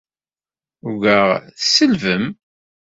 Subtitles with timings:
[0.89, 1.27] Ugaɣ
[1.59, 2.25] tselbem.